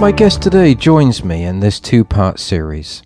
[0.00, 3.04] My guest today joins me in this two part series.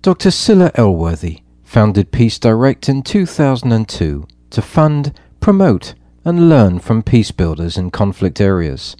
[0.00, 0.30] Dr.
[0.30, 5.92] Scilla Elworthy founded Peace Direct in 2002 to fund, promote,
[6.24, 8.96] and learn from peace builders in conflict areas.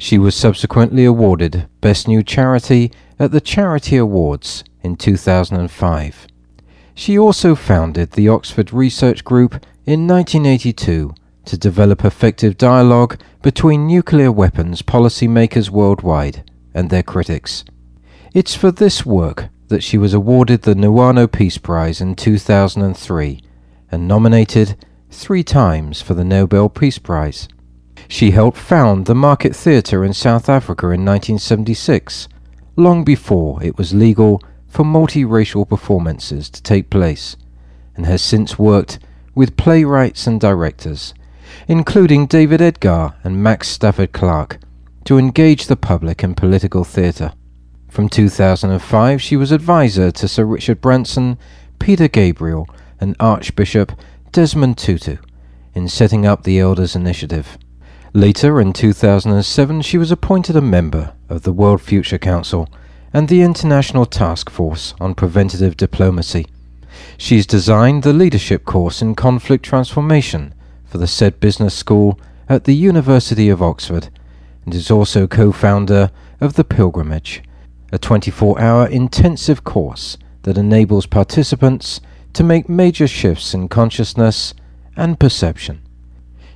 [0.00, 6.26] She was subsequently awarded Best New Charity at the Charity Awards in 2005.
[6.98, 14.32] She also founded the Oxford Research Group in 1982 to develop effective dialogue between nuclear
[14.32, 16.42] weapons policymakers worldwide
[16.74, 17.64] and their critics.
[18.34, 23.42] It's for this work that she was awarded the Niwano Peace Prize in 2003
[23.92, 27.46] and nominated three times for the Nobel Peace Prize.
[28.08, 32.26] She helped found the Market Theatre in South Africa in 1976,
[32.74, 34.42] long before it was legal
[34.78, 37.36] for multiracial performances to take place,
[37.96, 39.00] and has since worked
[39.34, 41.14] with playwrights and directors,
[41.66, 44.60] including David Edgar and Max Stafford Clark,
[45.04, 47.32] to engage the public in political theatre.
[47.88, 51.38] From 2005, she was advisor to Sir Richard Branson,
[51.80, 52.68] Peter Gabriel,
[53.00, 53.90] and Archbishop
[54.30, 55.16] Desmond Tutu
[55.74, 57.58] in setting up the Elders Initiative.
[58.12, 62.68] Later, in 2007, she was appointed a member of the World Future Council
[63.12, 66.46] and the International Task Force on Preventative Diplomacy.
[67.16, 72.74] She's designed the leadership course in conflict transformation for the Said business school at the
[72.74, 74.08] University of Oxford
[74.64, 77.42] and is also co-founder of The Pilgrimage,
[77.92, 82.00] a 24-hour intensive course that enables participants
[82.34, 84.54] to make major shifts in consciousness
[84.96, 85.80] and perception.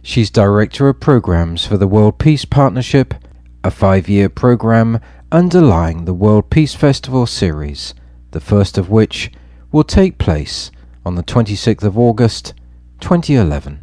[0.03, 3.15] She's director of programs for the World Peace Partnership,
[3.65, 5.01] a five-year program
[5.33, 7.95] underlying the World Peace Festival series,
[8.33, 9.33] the first of which
[9.73, 10.71] will take place
[11.07, 12.53] on the 26th of August
[13.01, 13.81] 2011.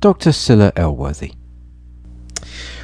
[0.00, 0.32] Dr.
[0.32, 1.34] Scilla Elworthy.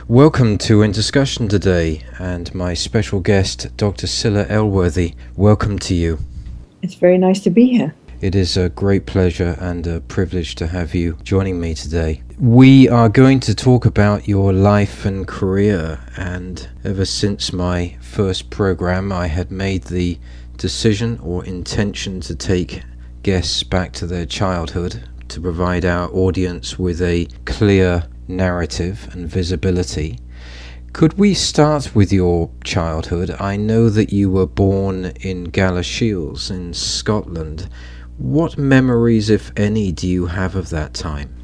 [0.06, 4.06] Welcome to In Discussion today, and my special guest, Dr.
[4.06, 5.14] Scilla Elworthy.
[5.34, 6.18] Welcome to you.
[6.82, 7.94] It's very nice to be here.
[8.20, 12.22] It is a great pleasure and a privilege to have you joining me today.
[12.38, 18.50] We are going to talk about your life and career, and ever since my first
[18.50, 20.18] program, I had made the
[20.58, 22.82] decision or intention to take
[23.22, 30.18] guests back to their childhood to provide our audience with a clear narrative and visibility.
[30.92, 33.34] Could we start with your childhood?
[33.40, 37.70] I know that you were born in Galashiels in Scotland.
[38.20, 41.34] What memories, if any, do you have of that time?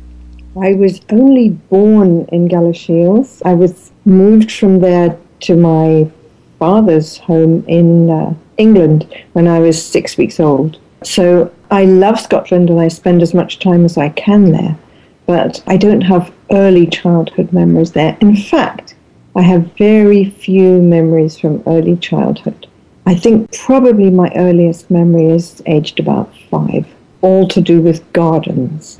[0.60, 3.40] I was only born in Galashiels.
[3.46, 6.10] I was moved from there to my
[6.58, 10.78] father's home in uh, England when I was six weeks old.
[11.02, 14.76] So I love Scotland and I spend as much time as I can there,
[15.24, 18.18] but I don't have early childhood memories there.
[18.20, 18.94] In fact,
[19.34, 22.65] I have very few memories from early childhood.
[23.08, 26.86] I think probably my earliest memory is aged about five,
[27.20, 28.98] all to do with gardens.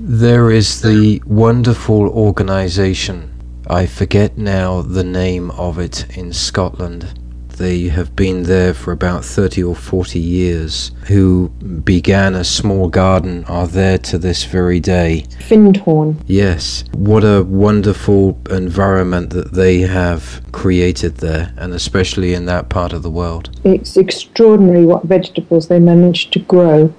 [0.00, 3.30] There is the wonderful organization,
[3.66, 7.18] I forget now the name of it in Scotland.
[7.56, 13.44] They have been there for about 30 or 40 years, who began a small garden,
[13.44, 15.26] are there to this very day.
[15.38, 16.16] Findhorn.
[16.26, 22.92] Yes, what a wonderful environment that they have created there, and especially in that part
[22.92, 23.50] of the world.
[23.64, 26.92] It's extraordinary what vegetables they managed to grow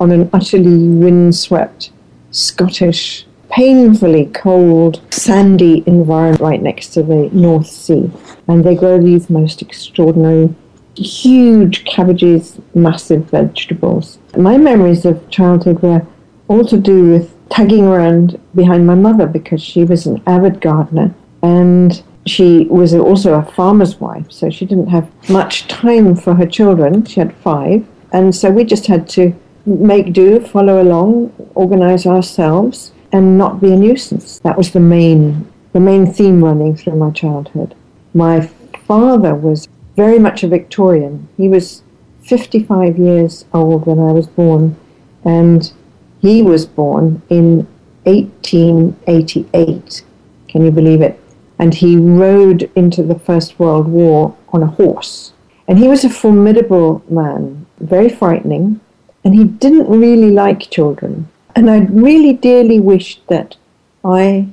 [0.00, 1.90] on an utterly windswept
[2.32, 8.10] Scottish, painfully cold, sandy environment right next to the North Sea.
[8.50, 10.52] And they grow these most extraordinary,
[10.96, 14.18] huge cabbages, massive vegetables.
[14.36, 16.04] My memories of childhood were
[16.48, 21.14] all to do with tagging around behind my mother because she was an avid gardener
[21.42, 26.46] and she was also a farmer's wife, so she didn't have much time for her
[26.46, 27.04] children.
[27.04, 29.32] She had five, and so we just had to
[29.64, 34.38] make do, follow along, organize ourselves, and not be a nuisance.
[34.40, 37.74] That was the main, the main theme running through my childhood.
[38.14, 38.48] My
[38.86, 41.28] father was very much a Victorian.
[41.36, 41.82] He was
[42.22, 44.76] 55 years old when I was born,
[45.24, 45.72] and
[46.20, 47.66] He was born in
[48.04, 50.02] 1888.
[50.48, 51.18] Can you believe it?
[51.58, 55.32] And he rode into the First World War on a horse.
[55.68, 58.80] And he was a formidable man, very frightening,
[59.24, 61.28] and he didn't really like children.
[61.54, 63.56] And I really dearly wished that
[64.04, 64.48] I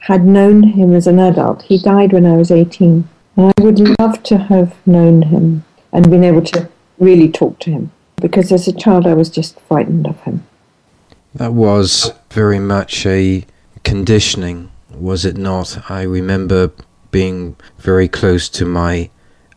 [0.00, 1.62] had known him as an adult.
[1.62, 3.08] He died when I was 18.
[3.36, 6.68] And I would love to have known him and been able to
[6.98, 10.46] really talk to him because as a child I was just frightened of him.
[11.34, 13.46] That was very much a
[13.84, 15.90] conditioning, was it not?
[15.90, 16.72] I remember
[17.10, 19.10] being very close to my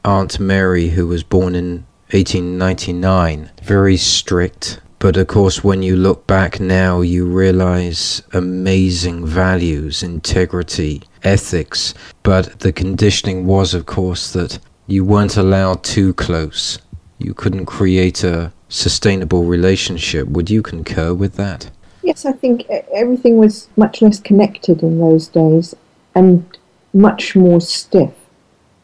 [0.06, 4.80] Aunt Mary, who was born in 1899, very strict.
[5.04, 11.94] But of course, when you look back now, you realize amazing values, integrity, ethics.
[12.24, 16.80] But the conditioning was, of course, that you weren't allowed too close.
[17.18, 20.30] You couldn't create a sustainable relationship.
[20.30, 21.70] Would you concur with that?
[22.02, 25.76] Yes, I think everything was much less connected in those days
[26.16, 26.46] and
[26.94, 28.14] much more stiff.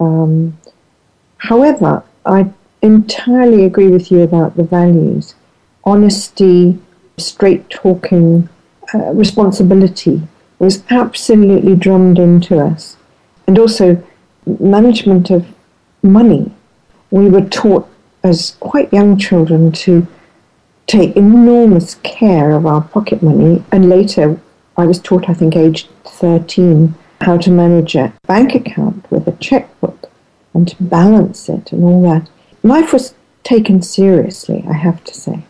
[0.02, 0.58] Um,
[1.38, 2.52] however, I
[2.82, 5.34] entirely agree with you about the values
[5.84, 6.80] honesty,
[7.18, 8.50] straight talking,
[8.94, 10.22] uh, responsibility
[10.60, 12.98] was absolutely drummed into us.
[13.48, 14.04] And also,
[14.46, 15.46] management of
[16.04, 16.52] money.
[17.12, 17.90] We were taught
[18.24, 20.06] as quite young children to
[20.88, 23.64] take enormous care of our pocket money.
[23.72, 24.40] And later,
[24.78, 29.34] I was taught, I think, aged 13, how to manage a bank account with a
[29.34, 30.10] checkbook
[30.54, 32.30] and to balance it and all that.
[32.64, 35.44] Life was taken seriously, I have to say.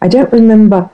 [0.00, 0.90] I don't remember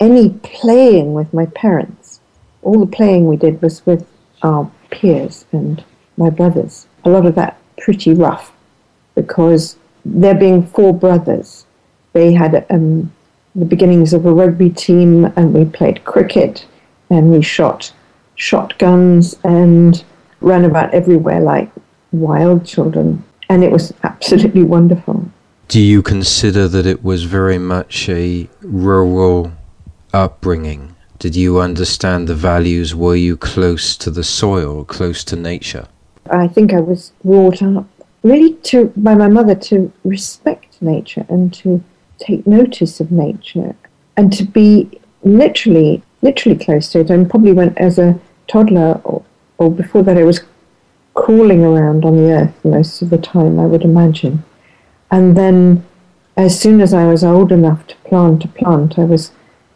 [0.00, 2.20] any playing with my parents.
[2.62, 4.06] All the playing we did was with
[4.42, 5.84] our peers and
[6.16, 6.86] my brothers.
[7.04, 8.52] A lot of that pretty rough
[9.14, 11.66] because there being four brothers,
[12.12, 13.12] they had um,
[13.54, 16.66] the beginnings of a rugby team, and we played cricket,
[17.10, 17.92] and we shot
[18.34, 20.04] shotguns and
[20.40, 21.70] ran about everywhere like
[22.12, 25.30] wild children, and it was absolutely wonderful.
[25.72, 29.52] Do you consider that it was very much a rural
[30.12, 30.94] upbringing?
[31.18, 32.94] Did you understand the values?
[32.94, 35.86] Were you close to the soil, close to nature?
[36.28, 37.86] I think I was brought up
[38.22, 41.82] really to by my mother to respect nature and to
[42.18, 43.74] take notice of nature
[44.18, 44.90] and to be
[45.22, 49.24] literally literally close to it and probably went as a toddler or,
[49.56, 50.42] or before that I was
[51.14, 54.44] crawling around on the earth most of the time I would imagine
[55.12, 55.84] and then
[56.36, 59.30] as soon as I was old enough to plant a plant I was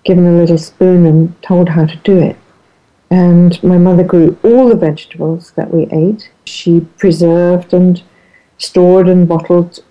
[0.04, 2.36] given a little spoon and told how to do it
[3.10, 8.02] and my mother grew all the vegetables that we ate she preserved and
[8.58, 9.84] stored and bottled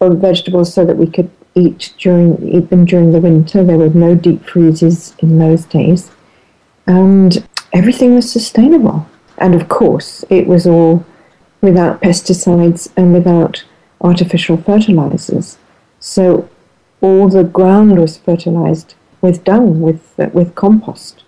[0.00, 3.64] vegetables so that we could eat during eat them during the winter.
[3.64, 6.10] There were no deep freezes in those days,
[6.86, 9.08] and everything was sustainable.
[9.38, 11.04] And of course, it was all
[11.60, 13.64] without pesticides and without
[14.00, 15.58] artificial fertilizers.
[16.00, 16.48] So
[17.00, 21.24] all the ground was fertilized with dung, with uh, with compost,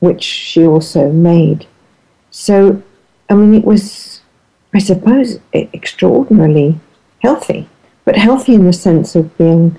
[0.00, 1.66] which she also made.
[2.30, 2.82] So,
[3.28, 4.14] I mean, it was
[4.74, 6.80] I suppose, extraordinarily
[7.20, 7.68] healthy,
[8.04, 9.78] but healthy in the sense of being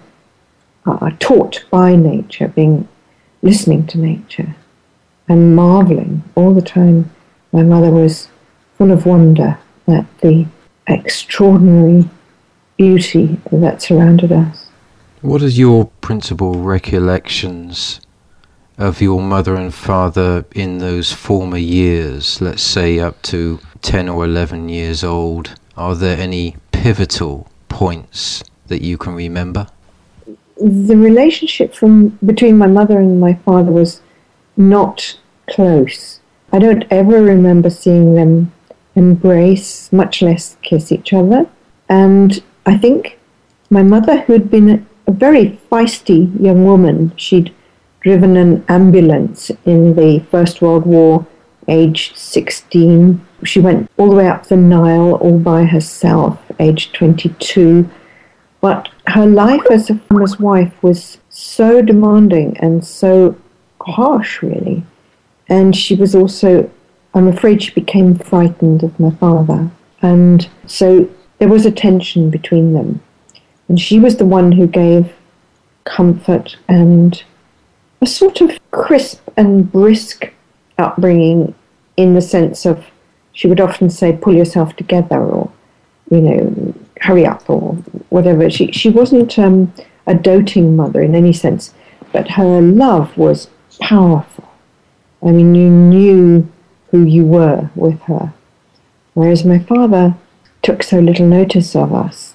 [0.85, 2.87] uh, taught by nature, being
[3.41, 4.55] listening to nature,
[5.27, 7.11] and marveling all the time.
[7.51, 8.29] My mother was
[8.77, 10.47] full of wonder at the
[10.87, 12.09] extraordinary
[12.77, 14.67] beauty that surrounded us.
[15.21, 18.01] What are your principal recollections
[18.77, 24.25] of your mother and father in those former years, let's say up to 10 or
[24.25, 25.55] 11 years old?
[25.77, 29.67] Are there any pivotal points that you can remember?
[30.57, 34.01] The relationship from between my mother and my father was
[34.57, 35.17] not
[35.49, 36.19] close.
[36.51, 38.53] I don't ever remember seeing them
[38.95, 41.49] embrace, much less kiss each other.
[41.89, 43.19] And I think
[43.69, 47.53] my mother, who'd been a very feisty young woman, she'd
[48.01, 51.25] driven an ambulance in the First World War,
[51.67, 53.25] aged 16.
[53.43, 57.89] She went all the way up the Nile all by herself, aged 22.
[58.61, 63.35] But her life as a farmer's wife was so demanding and so
[63.81, 64.83] harsh, really.
[65.47, 66.69] And she was also,
[67.13, 69.69] I'm afraid, she became frightened of my father.
[70.01, 73.01] And so there was a tension between them.
[73.67, 75.13] And she was the one who gave
[75.83, 77.23] comfort and
[78.01, 80.31] a sort of crisp and brisk
[80.77, 81.53] upbringing
[81.97, 82.85] in the sense of
[83.33, 85.51] she would often say, pull yourself together or,
[86.09, 87.73] you know, hurry up or
[88.09, 88.49] whatever.
[88.49, 89.73] She, she wasn't um,
[90.07, 91.73] a doting mother in any sense,
[92.13, 93.49] but her love was
[93.81, 94.49] powerful.
[95.21, 96.49] I mean, you knew
[96.91, 98.33] who you were with her.
[99.15, 100.15] Whereas my father
[100.65, 102.33] took so little notice of us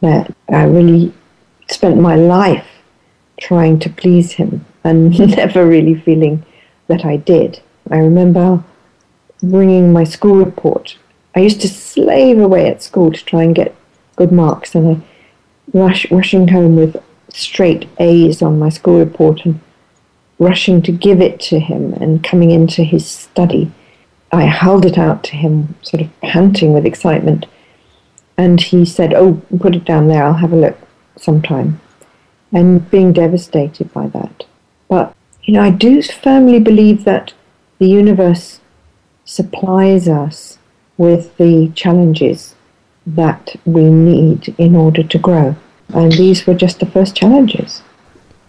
[0.00, 1.14] that I really
[1.68, 2.66] spent my life
[3.40, 6.44] trying to please him and never really feeling
[6.88, 7.60] that I did.
[7.88, 8.64] I remember
[9.40, 10.98] bringing my school report.
[11.36, 13.76] I used to slave away at school to try and get
[14.16, 19.60] good marks, and I rush, rushing home with straight A's on my school report and
[20.40, 23.70] rushing to give it to him and coming into his study.
[24.32, 27.46] I held it out to him, sort of panting with excitement,
[28.38, 30.78] and he said, Oh, put it down there, I'll have a look
[31.16, 31.80] sometime.
[32.52, 34.46] And being devastated by that.
[34.88, 37.34] But, you know, I do firmly believe that
[37.78, 38.60] the universe
[39.24, 40.58] supplies us
[40.96, 42.54] with the challenges
[43.06, 45.56] that we need in order to grow.
[45.92, 47.82] And these were just the first challenges.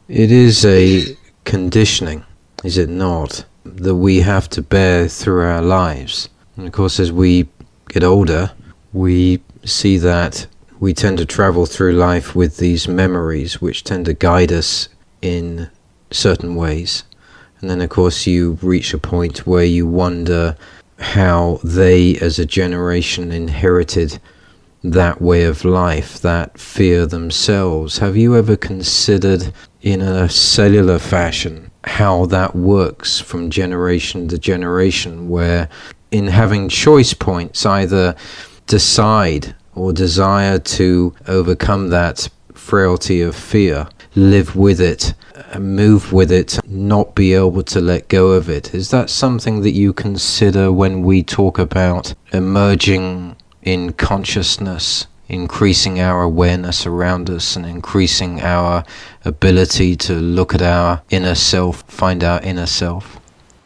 [0.07, 2.25] It is a conditioning,
[2.63, 6.29] is it not, that we have to bear through our lives.
[6.57, 7.47] And of course, as we
[7.89, 8.51] get older,
[8.93, 10.47] we see that
[10.79, 14.89] we tend to travel through life with these memories which tend to guide us
[15.21, 15.69] in
[16.11, 17.03] certain ways.
[17.59, 20.55] And then, of course, you reach a point where you wonder
[20.99, 24.19] how they, as a generation, inherited
[24.81, 27.97] that way of life, that fear themselves.
[27.97, 35.27] Have you ever considered, in a cellular fashion, how that works from generation to generation,
[35.27, 35.67] where
[36.11, 38.15] in having choice points, either
[38.69, 45.13] decide or desire to overcome that frailty of fear, live with it,
[45.57, 48.73] move with it, not be able to let go of it.
[48.73, 56.21] Is that something that you consider when we talk about emerging in consciousness, increasing our
[56.21, 58.83] awareness around us, and increasing our
[59.25, 63.19] ability to look at our inner self, find our inner self?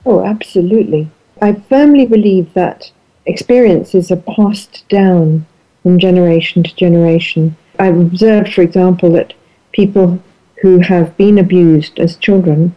[0.06, 1.10] Oh, absolutely.
[1.42, 2.90] I firmly believe that
[3.26, 5.46] experiences are passed down
[5.82, 7.56] from generation to generation.
[7.80, 9.34] I've observed, for example, that
[9.72, 10.22] people
[10.62, 12.74] who have been abused as children,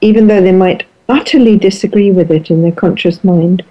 [0.00, 3.64] even though they might utterly disagree with it in their conscious mind,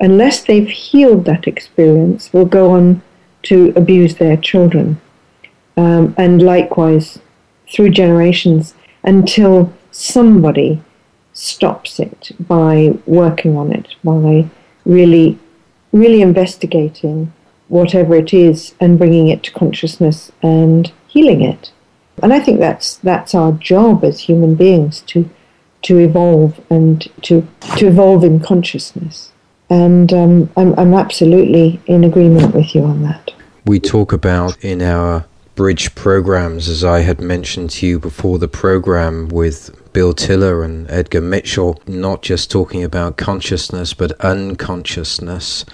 [0.00, 3.02] unless they've healed that experience, will go on
[3.42, 5.00] to abuse their children.
[5.76, 7.18] Um, and likewise,
[7.72, 10.82] through generations, until somebody
[11.32, 14.48] stops it by working on it, by
[14.84, 15.38] really,
[15.94, 17.32] really investigating
[17.68, 21.72] whatever it is and bringing it to consciousness and healing it.
[22.22, 25.30] And I think that's that's our job as human beings to
[25.82, 27.46] to evolve and to
[27.78, 29.32] to evolve in consciousness.
[29.70, 33.30] And um, I'm, I'm absolutely in agreement with you on that.
[33.64, 38.48] We talk about in our bridge programs, as I had mentioned to you before the
[38.48, 45.64] program with Bill Tiller and Edgar Mitchell, not just talking about consciousness but unconsciousness.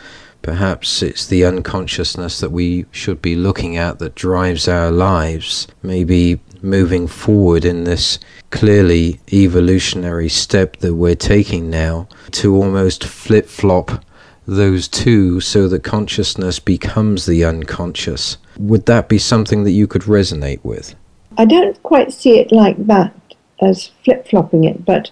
[0.43, 5.67] Perhaps it's the unconsciousness that we should be looking at that drives our lives.
[5.83, 8.19] Maybe moving forward in this
[8.51, 14.05] clearly evolutionary step that we're taking now to almost flip flop
[14.47, 18.37] those two so that consciousness becomes the unconscious.
[18.61, 20.95] Would that be something that you could resonate with?
[21.39, 23.15] I don't quite see it like that
[23.63, 25.11] as flip flopping it, but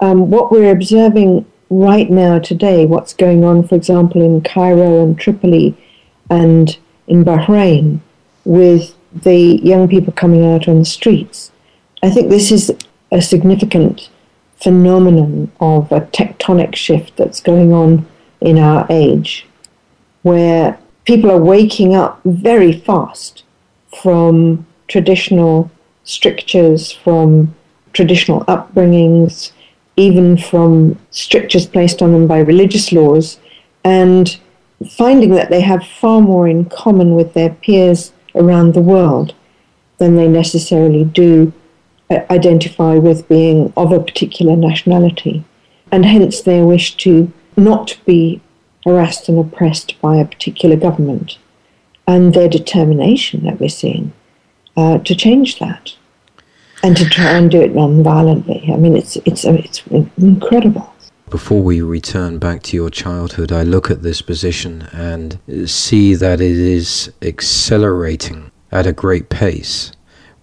[0.00, 5.18] um, what we're observing right now, today, what's going on, for example, in Cairo and
[5.18, 5.76] Tripoli
[6.30, 7.98] and in Bahrain
[8.44, 11.50] with the young people coming out on the streets.
[12.02, 12.72] I think this is
[13.10, 14.08] a significant
[14.54, 18.06] phenomenon of a tectonic shift that's going on
[18.40, 19.46] in our age,
[20.22, 23.42] where people are waking up very fast
[24.02, 25.70] from traditional
[26.04, 27.54] strictures, from
[27.94, 29.52] traditional upbringings,
[29.96, 33.40] even from strictures placed on them by religious laws,
[33.84, 34.38] and
[34.98, 39.34] finding that they have far more in common with their peers around the world
[39.96, 41.50] than they necessarily do
[42.10, 45.42] uh, identify with being of a particular nationality.
[45.90, 48.42] And hence their wish to not be
[48.88, 51.38] harassed and oppressed by a particular government,
[52.06, 54.12] and their determination that we're seeing
[54.76, 55.94] uh, to change that
[56.82, 58.70] and to try and do it non-violently.
[58.72, 60.94] I mean, it's it's it's incredible.
[61.30, 66.40] Before we return back to your childhood, I look at this position and see that
[66.40, 69.92] it is accelerating at a great pace.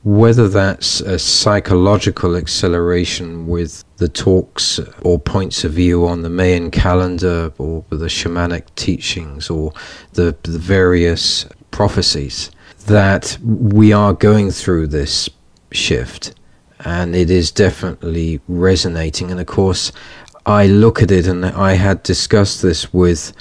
[0.05, 6.69] Whether that's a psychological acceleration with the talks or points of view on the Mayan
[6.71, 9.73] calendar or the shamanic teachings or
[10.13, 12.51] the, the various prophecies,
[12.85, 15.27] that we are going through this
[15.71, 16.35] shift
[16.81, 19.31] and it is definitely resonating.
[19.31, 19.91] And of course,
[20.45, 23.33] I look at it, and I had discussed this with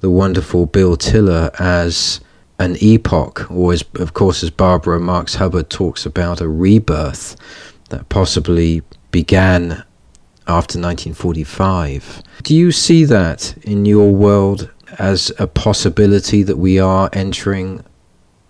[0.00, 2.20] the wonderful Bill Tiller as
[2.60, 7.34] an epoch, or as, of course, as Barbara Marx Hubbard talks about, a rebirth
[7.88, 9.82] that possibly began
[10.46, 12.22] after 1945.
[12.42, 17.82] Do you see that in your world as a possibility that we are entering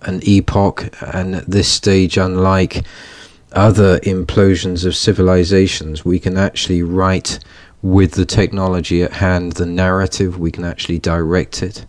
[0.02, 2.84] an epoch, and at this stage, unlike
[3.52, 7.38] other implosions of civilizations, we can actually write
[7.80, 11.86] with the technology at hand the narrative, we can actually direct it?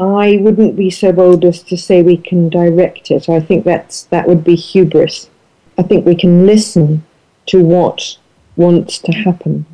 [0.00, 3.28] I wouldn't be so bold as to say we can direct it.
[3.28, 5.28] I think that's that would be hubris.
[5.76, 7.04] I think we can listen
[7.46, 8.16] to what
[8.56, 9.66] wants to happen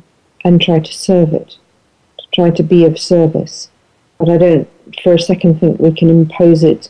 [0.43, 1.55] and try to serve it,
[2.17, 3.69] to try to be of service.
[4.17, 4.69] But I don't
[5.01, 6.89] for a second think we can impose it.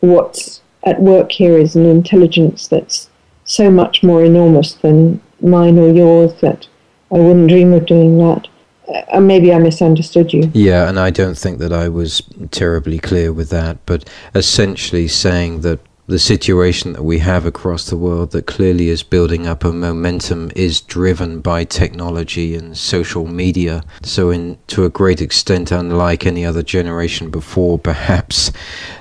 [0.00, 3.08] What's at work here is an intelligence that's
[3.44, 6.66] so much more enormous than mine or yours that
[7.12, 8.48] I wouldn't dream of doing that
[8.88, 10.50] uh, maybe I misunderstood you.
[10.54, 15.60] Yeah, and I don't think that I was terribly clear with that, but essentially saying
[15.60, 19.72] that the situation that we have across the world that clearly is building up a
[19.72, 23.84] momentum is driven by technology and social media.
[24.02, 28.50] So, in to a great extent, unlike any other generation before, perhaps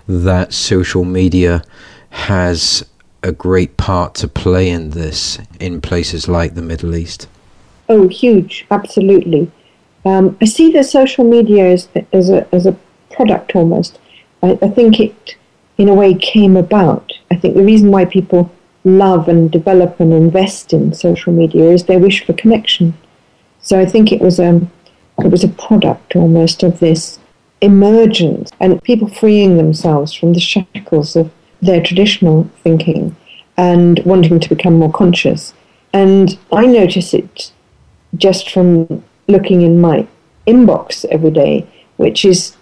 [0.08, 1.64] that social media
[2.12, 2.86] has
[3.24, 7.28] a great part to play in this in places like the Middle East.
[7.90, 9.52] Oh, huge, absolutely.
[10.06, 12.78] Um, I see the social media as, as, a, as a
[13.12, 14.00] product almost.
[14.42, 15.36] I, I think it,
[15.78, 17.12] in a way, came about.
[17.30, 18.52] I think the reason why people
[18.84, 22.96] love and develop and invest in social media is their wish for connection.
[23.62, 24.72] So I think it was a, um,
[25.20, 27.20] it was a product almost of this
[27.62, 31.32] emergence and people freeing themselves from the shackles of
[31.62, 33.16] their traditional thinking
[33.58, 35.54] and wanting to become more conscious.
[35.94, 37.52] And I notice it
[38.16, 40.08] just from looking in my
[40.48, 42.56] inbox every day, which is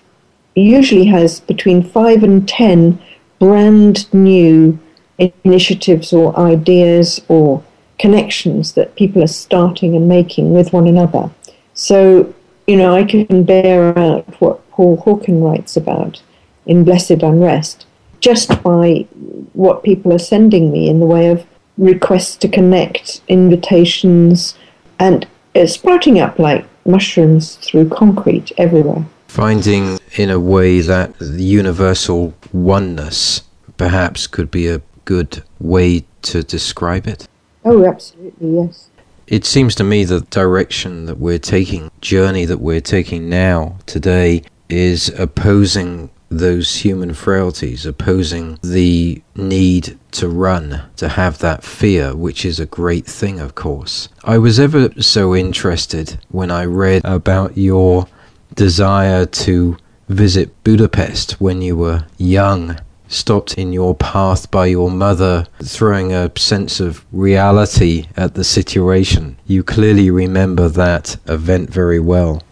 [0.55, 2.99] usually has between five and ten
[3.39, 4.77] brand new
[5.17, 7.63] initiatives or ideas or
[7.97, 11.29] connections that people are starting and making with one another.
[11.73, 12.33] So,
[12.67, 16.21] you know, I can bear out what Paul Hawken writes about
[16.65, 17.85] in Blessed Unrest
[18.21, 19.07] just by
[19.53, 21.45] what people are sending me in the way of
[21.77, 24.57] requests to connect, invitations,
[24.99, 25.25] and
[25.65, 29.05] sprouting up like mushrooms through concrete everywhere.
[29.27, 33.43] Finding, in a way, that the universal oneness
[33.77, 37.27] perhaps could be a good way to describe it.
[37.65, 38.89] Oh, absolutely, yes.
[39.27, 44.41] It seems to me the direction that we're taking, journey that we're taking now, today,
[44.69, 52.45] is opposing those human frailties, opposing the need to run, to have that fear, which
[52.45, 54.09] is a great thing, of course.
[54.23, 58.07] I was ever so interested when I read about your
[58.55, 65.45] desire to visit Budapest when you were young, stopped in your path by your mother,
[65.63, 69.37] throwing a sense of reality at the situation.
[69.47, 72.43] You clearly remember that event very well.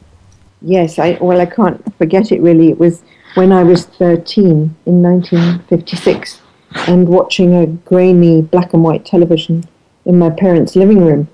[0.61, 2.69] Yes, I well I can't forget it really.
[2.69, 3.03] It was
[3.37, 6.41] when I was 13 in 1956
[6.87, 9.63] and watching a grainy black and white television
[10.05, 11.27] in my parents' living room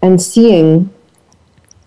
[0.00, 0.88] and seeing,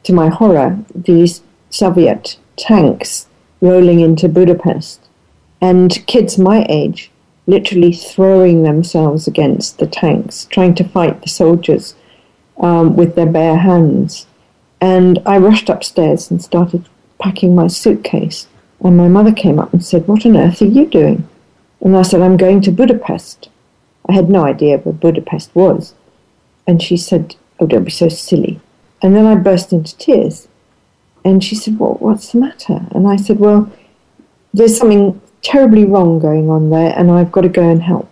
[0.04, 3.25] to my horror, these Soviet tanks
[3.60, 5.01] rolling into Budapest
[5.60, 7.10] and kids my age
[7.47, 11.95] literally throwing themselves against the tanks, trying to fight the soldiers
[12.60, 14.28] um, with their bare hands.
[14.80, 16.88] And I rushed upstairs and started
[17.19, 18.47] packing my suitcase.
[18.86, 21.28] And my mother came up and said, What on earth are you doing?
[21.82, 23.50] And I said, I'm going to Budapest.
[24.08, 25.95] I had no idea where Budapest was.
[26.67, 28.60] And she said, Oh, don't be so silly.
[29.02, 30.48] And then I burst into tears.
[31.24, 32.86] And she said, Well, what's the matter?
[32.91, 33.71] And I said, Well,
[34.54, 38.08] there's something terribly wrong going on there, and I've got to go and help.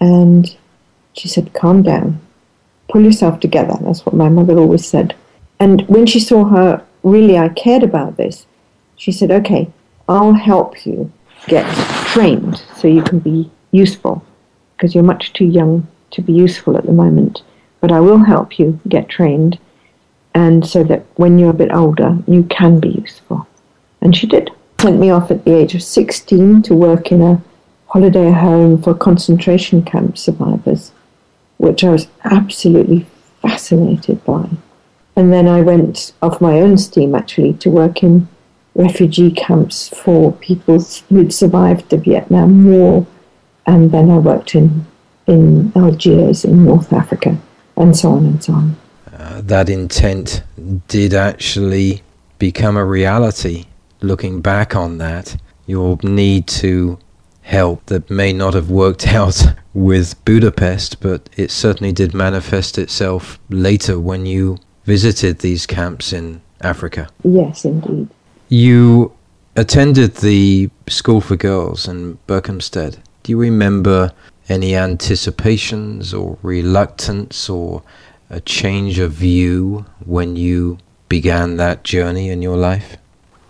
[0.00, 0.56] And
[1.12, 2.22] she said, Calm down.
[2.88, 3.74] Pull yourself together.
[3.82, 5.14] That's what my mother always said.
[5.60, 8.46] And when she saw how really I cared about this,
[8.96, 9.70] she said, Okay,
[10.08, 11.12] I'll help you
[11.46, 11.66] get
[12.06, 14.24] trained so you can be useful
[14.76, 17.42] because you're much too young to be useful at the moment.
[17.80, 19.58] But I will help you get trained
[20.34, 23.46] and so that when you're a bit older, you can be useful.
[24.00, 24.50] And she did.
[24.80, 27.40] Sent me off at the age of 16 to work in a
[27.86, 30.92] holiday home for concentration camp survivors,
[31.58, 33.06] which I was absolutely
[33.40, 34.48] fascinated by.
[35.16, 38.28] And then I went off my own steam actually to work in
[38.74, 43.06] refugee camps for people who'd survived the Vietnam War.
[43.66, 44.86] And then I worked in
[45.26, 47.38] in Algiers in North Africa,
[47.76, 48.76] and so on and so on.
[49.16, 50.42] Uh, that intent
[50.88, 52.02] did actually
[52.38, 53.64] become a reality.
[54.00, 56.98] Looking back on that, your need to
[57.42, 63.38] help that may not have worked out with Budapest, but it certainly did manifest itself
[63.48, 67.08] later when you visited these camps in Africa.
[67.22, 68.08] Yes, indeed.
[68.54, 69.10] You
[69.56, 72.98] attended the School for Girls in Berkhamsted.
[73.24, 74.12] Do you remember
[74.48, 77.82] any anticipations or reluctance or
[78.30, 82.96] a change of view when you began that journey in your life?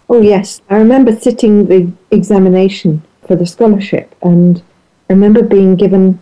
[0.08, 0.62] Oh, yes.
[0.70, 4.62] I remember sitting the examination for the scholarship and
[5.10, 6.18] I remember being given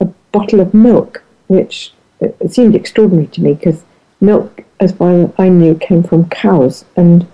[0.00, 3.84] a bottle of milk, which it seemed extraordinary to me because
[4.22, 6.86] milk, as far as I knew, came from cows.
[6.96, 7.26] And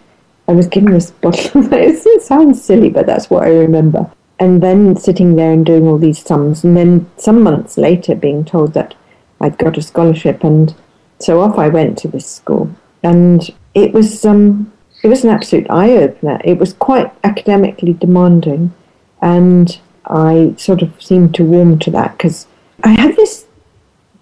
[0.53, 1.63] I was given this bottle.
[1.73, 4.13] it sounds silly, but that's what I remember.
[4.39, 8.45] And then sitting there and doing all these sums, and then some months later being
[8.45, 8.95] told that
[9.41, 10.75] I'd got a scholarship, and
[11.19, 12.71] so off I went to this school,
[13.03, 14.71] and it was um,
[15.03, 16.39] it was an absolute eye opener.
[16.45, 18.75] It was quite academically demanding,
[19.23, 22.47] and I sort of seemed to warm to that because
[22.85, 23.47] I had this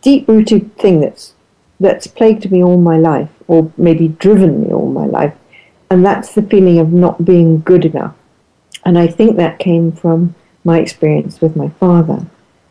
[0.01, 1.35] deep rooted thing that's
[1.81, 5.35] that's plagued me all my life, or maybe driven me all my life,
[5.91, 8.15] and that's the feeling of not being good enough.
[8.85, 12.27] And I think that came from my experience with my father,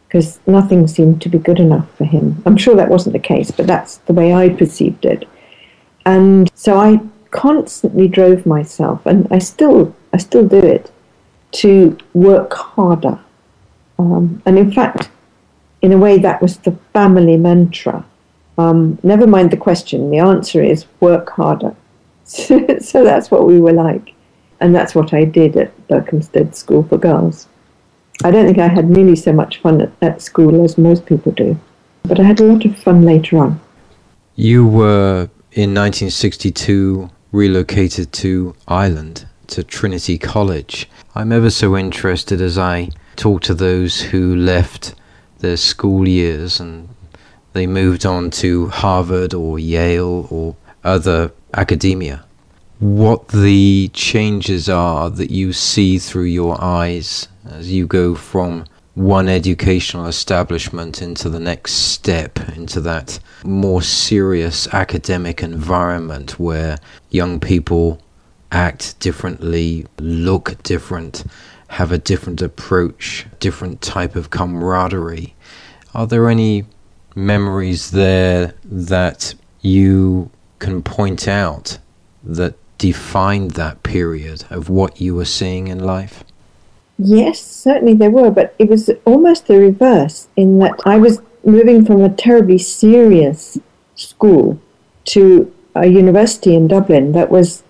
[0.08, 2.41] because nothing seemed to be good enough for him.
[2.45, 5.27] I'm sure that wasn't the case, but that's the way I perceived it.
[6.05, 7.01] And so I
[7.32, 10.91] constantly drove myself, and I still, I still do it,
[11.51, 13.19] to work harder.
[13.99, 15.10] Um, and in fact,
[15.82, 18.05] in a way, that was the family mantra.
[18.58, 21.75] Um, never mind the question, the answer is work harder.
[22.82, 24.13] so that's what we were like.
[24.60, 27.48] And that's what I did at Berkhamsted School for Girls.
[28.24, 31.32] I don't think I had nearly so much fun at, at school as most people
[31.32, 31.58] do,
[32.04, 33.60] but I had a lot of fun later on.
[34.36, 40.89] You were in 1962 relocated to Ireland, to Trinity College.
[41.15, 44.96] I'm ever so interested as I talk to those who left
[45.39, 46.89] their school years and
[47.54, 52.23] they moved on to Harvard or Yale or other academia,
[52.79, 59.29] what the changes are that you see through your eyes as you go from one
[59.29, 66.77] educational establishment into the next step, into that more serious academic environment where
[67.09, 68.01] young people
[68.51, 71.23] act differently, look different,
[71.69, 75.33] have a different approach, different type of camaraderie.
[75.93, 76.65] Are there any
[77.15, 80.29] memories there that you
[80.60, 81.80] can point out
[82.24, 86.24] that defined that period of what you were seeing in life?
[86.98, 91.86] Yes, certainly there were, but it was almost the reverse in that I was moving
[91.86, 93.58] from a terribly serious
[93.95, 94.60] school
[95.06, 97.63] to a university in Dublin that was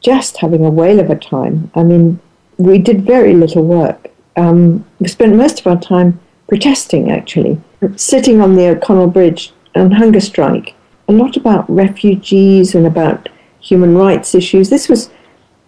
[0.00, 1.70] just having a whale of a time.
[1.74, 2.18] I mean,
[2.56, 4.10] we did very little work.
[4.36, 6.18] Um, we spent most of our time
[6.48, 7.60] protesting, actually,
[7.96, 10.74] sitting on the O'Connell Bridge on hunger strike
[11.08, 13.28] a lot about refugees and about
[13.60, 14.70] human rights issues.
[14.70, 15.10] This was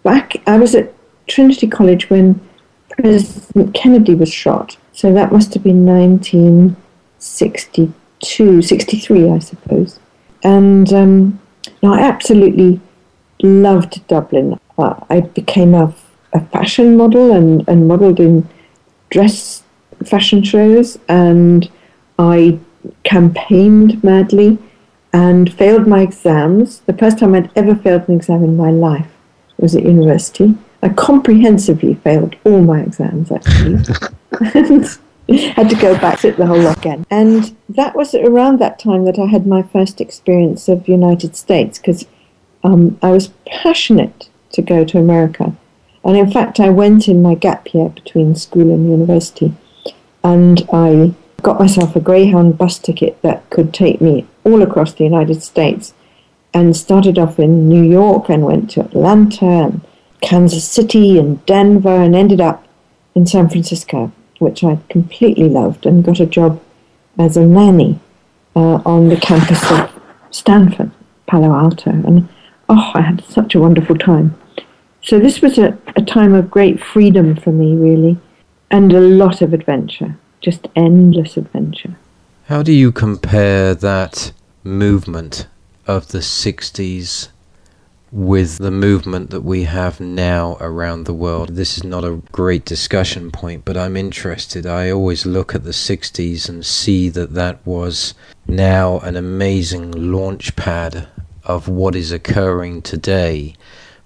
[0.03, 0.93] back, I was at
[1.27, 2.41] Trinity College when
[2.89, 4.77] President Kennedy was shot.
[4.91, 9.97] So that must have been 1962, 63, I suppose.
[10.43, 11.39] And um,
[11.83, 12.81] I absolutely
[13.41, 14.59] loved Dublin.
[14.77, 15.93] Uh, I became a,
[16.33, 18.47] a fashion model and, and modeled in
[19.09, 19.63] dress
[20.03, 21.71] fashion shows, and
[22.19, 22.59] I
[23.03, 24.59] campaigned madly
[25.15, 26.79] and failed my exams.
[26.79, 29.07] The first time I'd ever failed an exam in my life
[29.57, 30.57] was at university.
[30.83, 33.81] I comprehensively failed all my exams, actually.
[34.53, 34.99] and
[35.55, 37.05] had to go back, sit the whole lot again.
[37.09, 41.79] And that was around that time that I had my first experience of United States,
[41.79, 42.05] because
[42.65, 45.55] um, I was passionate to go to America.
[46.03, 49.55] And in fact, I went in my gap year between school and university.
[50.25, 55.03] And I got myself a Greyhound bus ticket that could take me all across the
[55.03, 55.93] United States
[56.53, 59.81] and started off in New York and went to Atlanta and
[60.21, 62.65] Kansas City and Denver and ended up
[63.13, 66.61] in San Francisco, which I completely loved and got a job
[67.17, 67.99] as a nanny
[68.55, 69.91] uh, on the campus of
[70.31, 70.91] Stanford,
[71.27, 71.89] Palo Alto.
[71.89, 72.29] And
[72.69, 74.39] oh, I had such a wonderful time.
[75.01, 78.17] So this was a, a time of great freedom for me, really,
[78.71, 81.97] and a lot of adventure just endless adventure.
[82.47, 84.31] How do you compare that
[84.63, 85.47] movement
[85.87, 87.29] of the 60s
[88.11, 91.55] with the movement that we have now around the world.
[91.55, 94.67] This is not a great discussion point, but I'm interested.
[94.67, 98.13] I always look at the 60s and see that that was
[98.47, 101.07] now an amazing launch pad
[101.45, 103.55] of what is occurring today.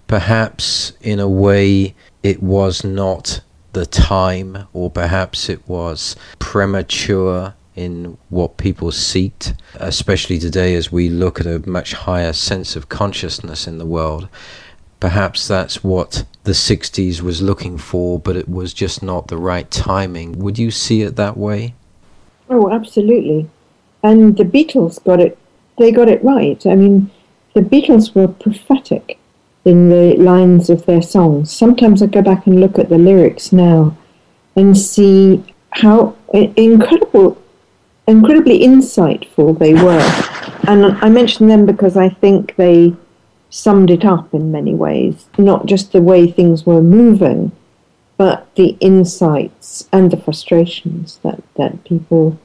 [0.06, 3.42] Perhaps in a way it was not
[3.74, 11.08] the time, or perhaps it was premature in what people seeked, especially today as we
[11.08, 14.28] look at a much higher sense of consciousness in the world.
[15.00, 19.70] Perhaps that's what the 60s was looking for, but it was just not the right
[19.70, 20.38] timing.
[20.40, 21.74] Would you see it that way?
[22.50, 23.48] Oh, absolutely.
[24.02, 25.38] And the Beatles got it,
[25.78, 26.64] they got it right.
[26.66, 27.10] I mean,
[27.54, 29.18] the Beatles were prophetic
[29.64, 31.50] in the lines of their songs.
[31.50, 33.96] Sometimes I go back and look at the lyrics now
[34.54, 37.40] and see how incredible
[38.10, 40.00] incredibly insightful they were.
[40.68, 42.94] And I mention them because I think they
[43.50, 47.52] summed it up in many ways, not just the way things were moving,
[48.16, 52.38] but the insights and the frustrations that, that people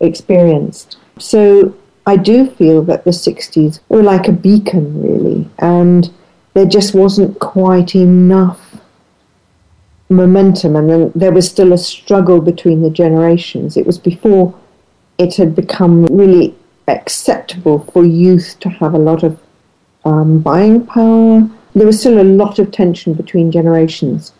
[0.00, 0.96] experienced.
[1.18, 1.76] So
[2.06, 6.10] I do feel that the 60s were like a beacon, really, and
[6.54, 8.80] there just wasn't quite enough
[10.08, 13.76] momentum, and there was still a struggle between the generations.
[13.76, 14.58] It was before
[15.18, 16.54] it had become really
[16.86, 19.40] acceptable for youth to have a lot of
[20.04, 21.48] um, buying power.
[21.74, 24.32] There was still a lot of tension between generations.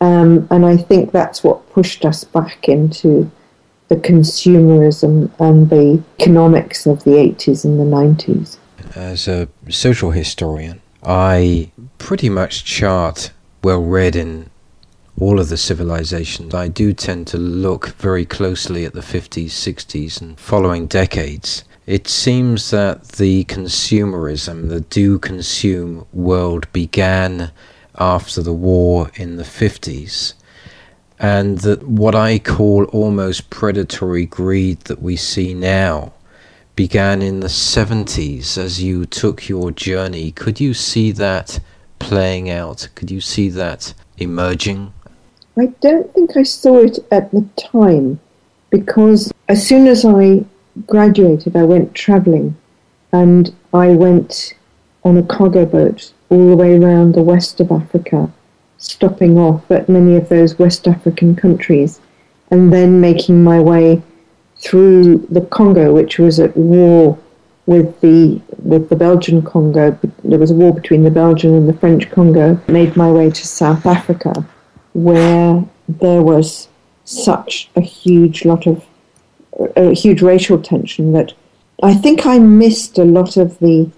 [0.00, 3.30] Um, and I think that's what pushed us back into
[3.88, 8.58] the consumerism and the economics of the 80s and the 90s.
[8.94, 13.30] As a social historian, I pretty much chart
[13.62, 14.50] well read in
[15.18, 20.20] all of the civilizations, I do tend to look very closely at the 50s, 60s,
[20.20, 21.64] and following decades.
[21.86, 27.50] It seems that the consumerism, the do consume world began
[27.98, 30.34] after the war in the 50s,
[31.18, 36.12] and that what I call almost predatory greed that we see now
[36.74, 40.30] began in the 70s as you took your journey.
[40.30, 41.58] Could you see that
[41.98, 42.88] playing out?
[42.94, 44.92] Could you see that emerging?
[45.58, 48.20] I don't think I saw it at the time
[48.68, 50.44] because as soon as I
[50.86, 52.54] graduated, I went traveling
[53.10, 54.52] and I went
[55.02, 58.30] on a cargo boat all the way around the west of Africa,
[58.76, 62.00] stopping off at many of those West African countries
[62.50, 64.02] and then making my way
[64.58, 67.18] through the Congo, which was at war
[67.64, 69.98] with the with the Belgian Congo.
[70.22, 72.60] There was a war between the Belgian and the French Congo.
[72.68, 74.46] Made my way to South Africa
[74.96, 76.68] where there was
[77.04, 78.82] such a huge lot of
[79.76, 81.34] a huge racial tension that
[81.82, 83.90] I think I missed a lot of the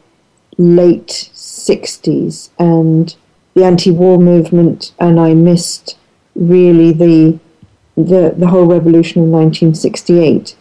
[0.56, 3.14] late 60s and
[3.54, 5.96] the anti-war movement and I missed
[6.34, 7.38] really the
[7.96, 10.56] the, the whole revolution in 1968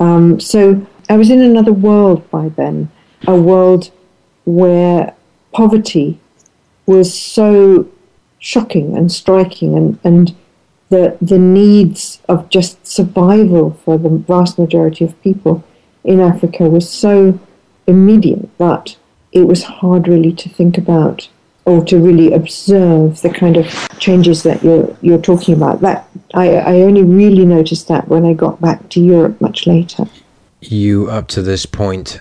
[0.00, 2.90] um, so I was in another world by then
[3.28, 3.92] a world
[4.46, 5.14] where
[5.52, 6.18] poverty
[6.86, 7.88] was so
[8.46, 10.36] shocking and striking and, and
[10.88, 15.64] the the needs of just survival for the vast majority of people
[16.04, 17.40] in Africa was so
[17.88, 18.96] immediate that
[19.32, 21.28] it was hard really to think about
[21.64, 23.66] or to really observe the kind of
[23.98, 25.80] changes that you're you're talking about.
[25.80, 30.04] That I, I only really noticed that when I got back to Europe much later.
[30.60, 32.20] You up to this point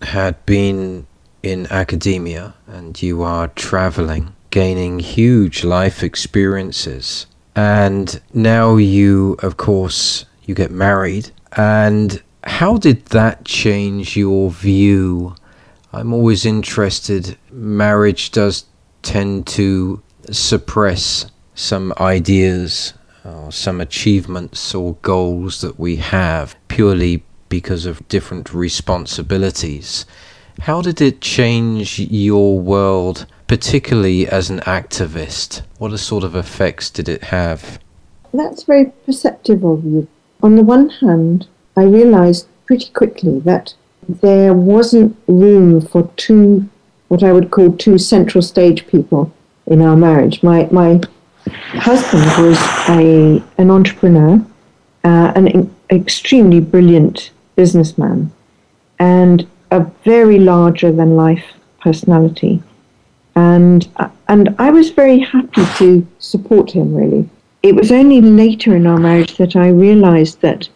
[0.00, 1.06] had been
[1.42, 7.26] in academia and you are traveling gaining huge life experiences.
[7.54, 11.30] And now you, of course, you get married.
[11.56, 15.34] And how did that change your view?
[15.92, 17.36] I'm always interested.
[17.50, 18.64] Marriage does
[19.02, 27.86] tend to suppress some ideas or some achievements or goals that we have purely because
[27.86, 30.06] of different responsibilities.
[30.60, 35.62] How did it change your world particularly as an activist?
[35.78, 37.80] What sort of effects did it have?
[38.32, 40.06] That's very perceptive of you.
[40.42, 43.74] On the one hand, I realized pretty quickly that
[44.08, 46.68] there wasn't room for two,
[47.08, 49.32] what I would call two central stage people
[49.66, 50.42] in our marriage.
[50.42, 51.00] My, my
[51.48, 52.58] husband was
[52.88, 54.44] a, an entrepreneur,
[55.04, 58.30] uh, an extremely brilliant businessman,
[58.98, 61.44] and a very larger than life
[61.80, 62.62] personality
[63.38, 63.88] and
[64.28, 66.94] and I was very happy to support him.
[66.94, 67.28] Really,
[67.62, 70.68] it was only later in our marriage that I realised that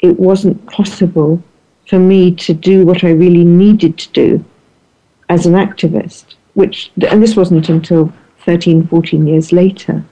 [0.00, 1.42] it wasn't possible
[1.88, 4.44] for me to do what I really needed to do
[5.28, 6.24] as an activist.
[6.54, 8.12] which, and this wasn't until
[8.44, 10.04] 13, 14 years later,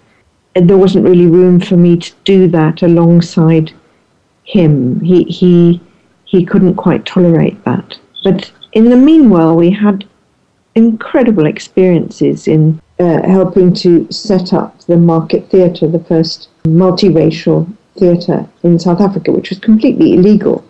[0.54, 3.72] and there wasn't really room for me to do that alongside
[4.44, 5.00] him.
[5.00, 5.80] He, he,
[6.24, 7.98] he couldn't quite tolerate that.
[8.24, 10.06] But in the meanwhile, we had
[10.78, 17.60] incredible experiences in uh, helping to set up the Market Theatre, the first multiracial
[17.96, 20.64] theatre in South Africa, which was completely illegal.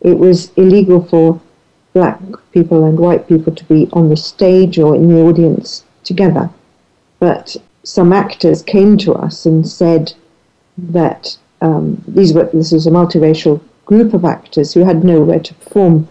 [0.00, 1.40] It was illegal for
[1.92, 2.18] black
[2.52, 6.48] people and white people to be on the stage or in the audience together.
[7.18, 10.14] But some actors came to us and said
[10.78, 15.54] that um, these were this was a multiracial group of actors who had nowhere to
[15.54, 16.08] perform,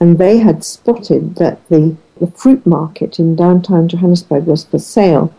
[0.00, 5.34] and they had spotted that the the fruit market in downtown Johannesburg was for sale,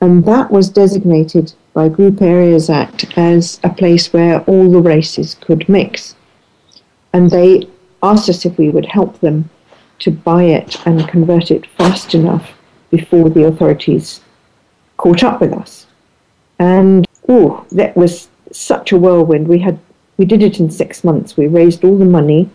[0.00, 5.36] and that was designated by Group Areas Act as a place where all the races
[5.40, 6.14] could mix.
[7.12, 7.68] And they
[8.02, 9.50] asked us if we would help them
[10.00, 12.52] to buy it and convert it fast enough
[12.90, 14.20] before the authorities
[14.96, 15.86] caught up with us.
[16.58, 19.48] And oh, that was such a whirlwind.
[19.48, 19.78] We had
[20.16, 21.36] we did it in six months.
[21.36, 22.48] We raised all the money.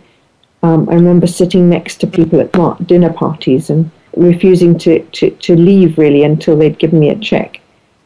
[0.62, 5.56] Um, I remember sitting next to people at dinner parties and refusing to, to, to
[5.56, 7.62] leave really until they'd given me a check.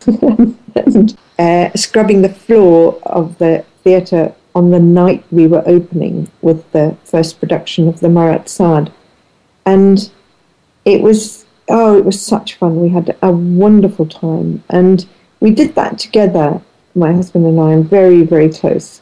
[0.06, 6.72] and uh, scrubbing the floor of the theatre on the night we were opening with
[6.72, 8.92] the first production of the Marat Sade.
[9.66, 10.12] And
[10.86, 12.80] it was, oh, it was such fun.
[12.80, 14.64] We had a wonderful time.
[14.70, 15.08] And
[15.40, 16.62] we did that together,
[16.94, 19.02] my husband and I, and very, very close.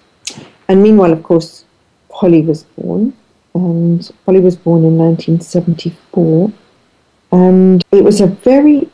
[0.67, 1.65] And meanwhile, of course,
[2.09, 3.13] Polly was born.
[3.53, 6.51] And Polly was born in 1974.
[7.31, 8.89] And it was a very,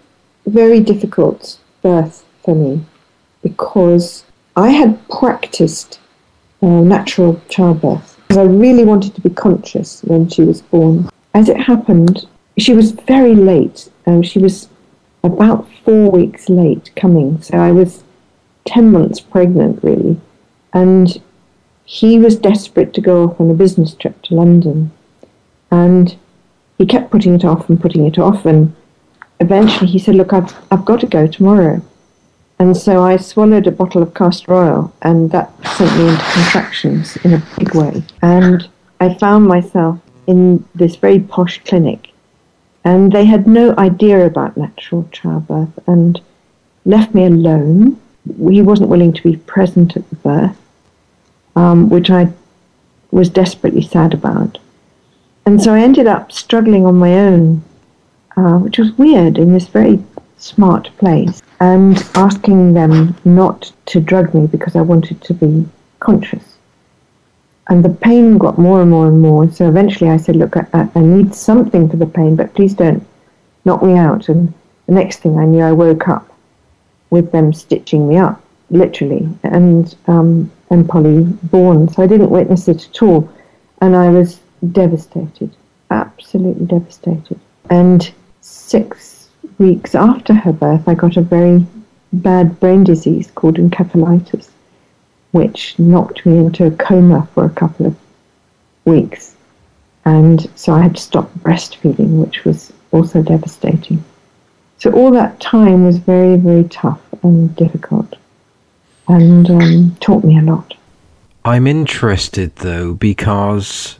[0.45, 2.83] very difficult birth for me
[3.41, 4.23] because
[4.55, 5.99] I had practiced
[6.61, 8.19] uh, natural childbirth.
[8.31, 11.09] I really wanted to be conscious when she was born.
[11.33, 12.25] As it happened,
[12.57, 13.89] she was very late.
[14.05, 14.67] Um, she was
[15.23, 17.41] about four weeks late coming.
[17.41, 18.03] So I was
[18.65, 20.19] 10 months pregnant, really.
[20.73, 21.21] And
[21.87, 24.91] he was desperate to go off on a business trip to London.
[25.71, 26.17] And
[26.77, 28.45] he kept putting it off and putting it off.
[28.45, 28.75] And
[29.39, 31.81] eventually he said, Look, I've, I've got to go tomorrow.
[32.59, 37.15] And so I swallowed a bottle of castor oil, and that sent me into contractions
[37.17, 38.03] in a big way.
[38.21, 38.67] And
[38.99, 42.11] I found myself in this very posh clinic,
[42.83, 46.19] and they had no idea about natural childbirth and
[46.83, 48.01] left me alone.
[48.49, 50.57] He wasn't willing to be present at the birth,
[51.57, 52.31] um, which I
[53.09, 54.59] was desperately sad about.
[55.47, 57.63] And so I ended up struggling on my own,
[58.35, 60.03] uh, which was weird in this very
[60.37, 65.67] smart place and asking them not to drug me because I wanted to be
[65.99, 66.43] conscious.
[67.69, 69.49] And the pain got more and more and more.
[69.51, 73.05] So eventually I said, Look, I, I need something for the pain, but please don't
[73.65, 74.29] knock me out.
[74.29, 74.53] And
[74.85, 76.31] the next thing I knew, I woke up
[77.09, 81.89] with them stitching me up, literally, and, um, and Polly born.
[81.89, 83.29] So I didn't witness it at all.
[83.81, 84.39] And I was
[84.71, 85.55] devastated,
[85.91, 87.39] absolutely devastated.
[87.69, 91.65] And six weeks after her birth, I got a very
[92.13, 94.49] bad brain disease called encephalitis,
[95.31, 97.95] which knocked me into a coma for a couple of
[98.85, 99.35] weeks.
[100.05, 104.03] And so I had to stop breastfeeding, which was also devastating.
[104.77, 108.15] So all that time was very, very tough and difficult
[109.07, 110.73] and um, taught me a lot.
[111.45, 113.99] I'm interested though because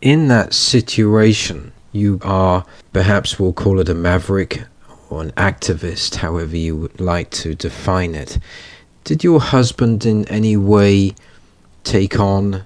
[0.00, 4.64] in that situation, you are, perhaps we'll call it a maverick
[5.08, 8.38] or an activist, however you would like to define it.
[9.04, 11.14] Did your husband in any way
[11.84, 12.64] take on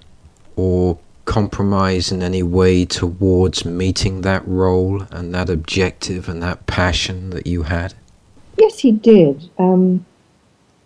[0.57, 7.31] or compromise in any way towards meeting that role and that objective and that passion
[7.31, 7.94] that you had?
[8.59, 9.49] Yes, he did.
[9.59, 10.05] Um,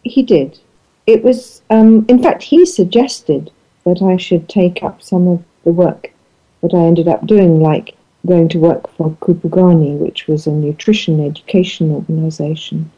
[0.02, 0.58] he did.
[1.06, 3.50] It was, um, in fact, he suggested
[3.84, 6.10] that I should take up some of the work
[6.62, 7.94] that I ended up doing, like
[8.26, 12.90] going to work for Kupugani, which was a nutrition education organization.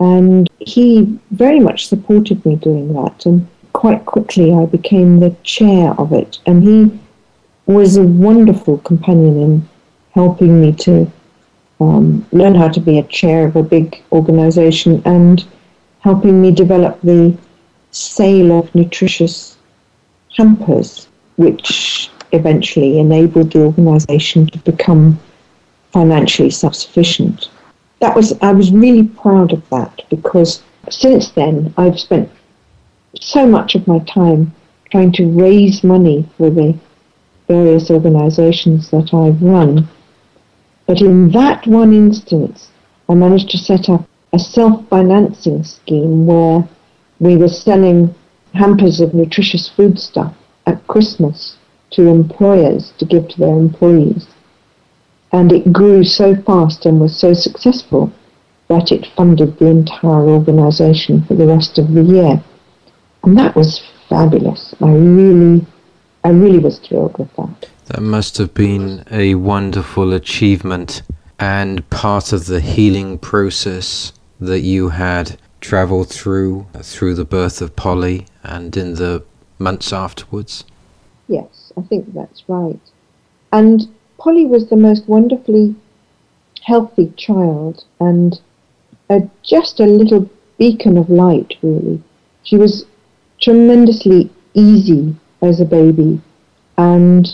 [0.00, 3.26] And he very much supported me doing that.
[3.26, 6.38] And quite quickly, I became the chair of it.
[6.46, 6.98] And he
[7.66, 9.68] was a wonderful companion in
[10.12, 11.10] helping me to
[11.80, 15.46] um, learn how to be a chair of a big organization and
[16.00, 17.36] helping me develop the
[17.90, 19.56] sale of nutritious
[20.36, 25.18] hampers, which eventually enabled the organization to become
[25.92, 27.48] financially self-sufficient.
[28.00, 32.30] That was I was really proud of that because since then I've spent
[33.20, 34.54] so much of my time
[34.90, 36.78] trying to raise money for the
[37.48, 39.88] various organizations that I've run.
[40.86, 42.70] But in that one instance,
[43.08, 46.68] I managed to set up a self-financing scheme where
[47.20, 48.14] we were selling
[48.54, 50.34] hampers of nutritious foodstuff
[50.66, 51.56] at Christmas
[51.90, 54.26] to employers to give to their employees.
[55.32, 58.12] And it grew so fast and was so successful
[58.68, 62.42] that it funded the entire organization for the rest of the year.
[63.24, 64.74] And that was fabulous.
[64.80, 65.66] I really,
[66.24, 67.68] I really was thrilled with that.
[67.86, 71.02] That must have been a wonderful achievement
[71.38, 77.60] and part of the healing process that you had traveled through uh, through the birth
[77.60, 79.24] of Polly and in the
[79.58, 80.64] months afterwards.
[81.26, 82.80] Yes, I think that's right.
[83.52, 85.74] And Polly was the most wonderfully
[86.62, 88.40] healthy child and
[89.10, 90.28] a, just a little
[90.58, 92.02] beacon of light, really.
[92.42, 92.86] She was
[93.40, 96.20] tremendously easy as a baby,
[96.76, 97.28] and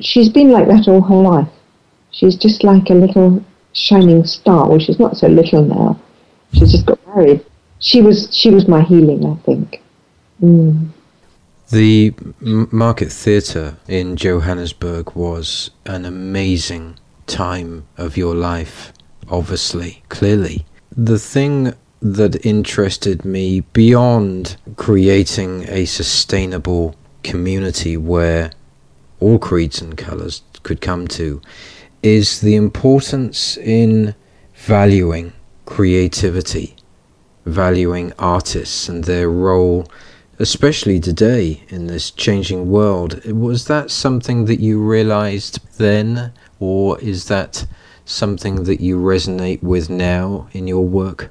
[0.00, 1.48] she's been like that all her life.
[2.10, 4.68] She's just like a little shining star.
[4.68, 6.00] Well, she's not so little now.
[6.52, 7.44] She's just got married.
[7.78, 9.82] She was she was my healing, I think.
[10.42, 10.88] Mm.
[11.70, 18.92] The Market Theatre in Johannesburg was an amazing time of your life,
[19.28, 20.66] obviously, clearly.
[20.94, 21.72] The thing
[22.02, 28.50] that interested me beyond creating a sustainable community where
[29.20, 31.40] all creeds and colours could come to
[32.02, 34.14] is the importance in
[34.54, 35.32] valuing
[35.64, 36.76] creativity,
[37.44, 39.86] valuing artists and their role
[40.38, 43.24] especially today in this changing world.
[43.26, 47.64] Was that something that you realized then, or is that
[48.04, 51.30] something that you resonate with now in your work?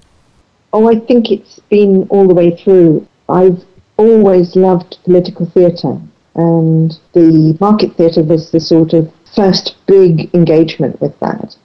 [0.71, 3.05] Oh, I think it's been all the way through.
[3.27, 3.61] I've
[3.97, 5.99] always loved political theatre,
[6.35, 11.57] and the market theatre was the sort of first big engagement with that.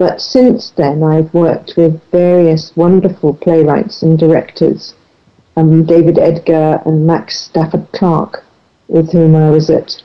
[0.00, 4.94] But since then, I've worked with various wonderful playwrights and directors
[5.58, 8.42] um, David Edgar and Max Stafford Clark,
[8.88, 10.02] with whom I was at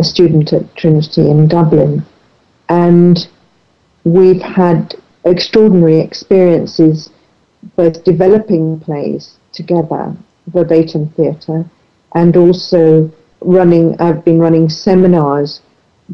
[0.00, 2.04] a student at Trinity in Dublin.
[2.68, 3.24] And
[4.02, 7.10] we've had extraordinary experiences
[7.76, 10.16] both developing plays together,
[10.48, 11.64] verbatim theatre,
[12.16, 15.60] and also running, I've been running seminars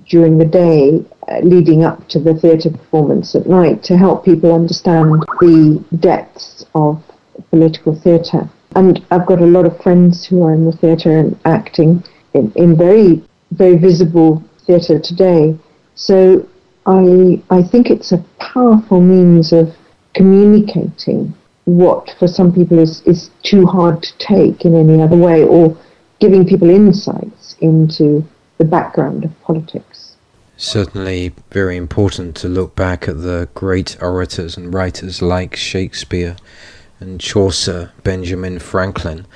[0.07, 4.55] during the day uh, leading up to the theatre performance at night to help people
[4.55, 7.03] understand the depths of
[7.51, 8.49] political theatre.
[8.75, 12.03] And I've got a lot of friends who are in the theatre and acting
[12.35, 15.59] in, in very, very visible theatre today.
[15.95, 16.49] So
[16.87, 19.75] I, I think it's a powerful means of
[20.15, 21.35] communicating
[21.65, 25.77] what for some people is, is too hard to take in any other way or
[26.19, 28.25] giving people insights into
[28.63, 30.15] the background of politics.
[30.57, 36.37] Certainly very important to look back at the great orators and writers like Shakespeare
[37.01, 39.27] and Chaucer, Benjamin Franklin,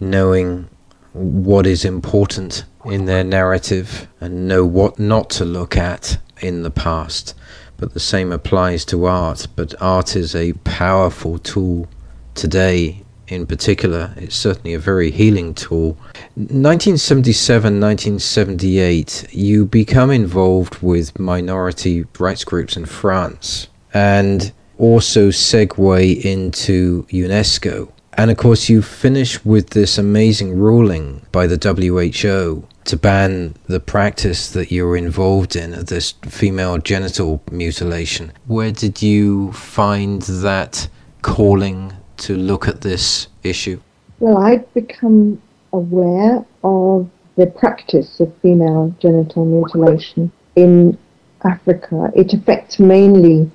[0.00, 0.68] knowing
[1.12, 6.70] what is important in their narrative and know what not to look at in the
[6.72, 7.32] past.
[7.76, 9.46] But the same applies to art.
[9.54, 11.86] But art is a powerful tool
[12.34, 14.12] today in particular.
[14.16, 15.96] It's certainly a very healing tool.
[16.36, 23.68] 1977 1978, you become involved with minority rights groups in France.
[23.92, 27.90] And also segue into UNESCO.
[28.16, 33.80] And of course, you finish with this amazing ruling by the WHO to ban the
[33.80, 38.32] practice that you're involved in, this female genital mutilation.
[38.46, 40.88] Where did you find that
[41.22, 43.80] calling to look at this issue?
[44.20, 45.40] Well, I've become
[45.72, 50.96] aware of the practice of female genital mutilation in
[51.42, 52.10] Africa.
[52.14, 53.50] It affects mainly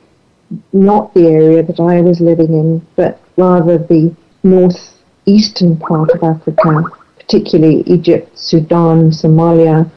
[0.73, 6.83] not the area that I was living in, but rather the northeastern part of Africa,
[7.17, 9.89] particularly Egypt, Sudan, Somalia,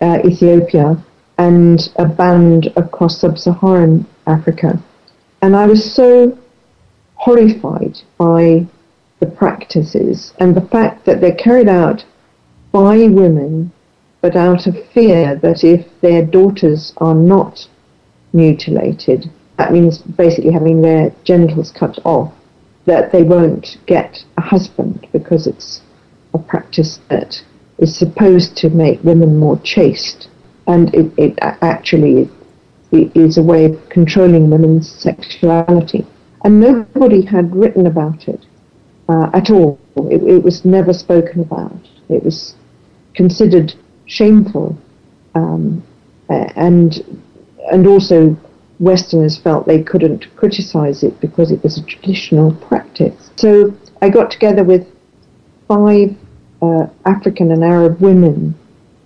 [0.00, 0.96] uh, Ethiopia,
[1.38, 4.80] and a band across sub Saharan Africa.
[5.42, 6.38] And I was so
[7.24, 8.66] horrified by
[9.20, 12.04] the practices and the fact that they're carried out
[12.70, 13.72] by women,
[14.20, 17.66] but out of fear that if their daughters are not
[18.34, 22.30] mutilated, that means basically having their genitals cut off,
[22.84, 25.80] that they won't get a husband because it's
[26.34, 27.42] a practice that
[27.78, 30.28] is supposed to make women more chaste.
[30.66, 32.28] And it, it actually
[32.92, 36.06] is a way of controlling women's sexuality.
[36.44, 38.44] And nobody had written about it
[39.08, 39.78] uh, at all.
[39.96, 41.76] It, it, was never spoken about.
[42.08, 42.54] It was
[43.14, 43.74] considered
[44.06, 44.76] shameful
[45.34, 45.82] um,
[46.28, 47.22] and
[47.70, 48.36] and also
[48.78, 53.30] Westerners felt they couldn't criticize it because it was a traditional practice.
[53.36, 54.86] So I got together with
[55.68, 56.14] five
[56.60, 58.54] uh, African and Arab women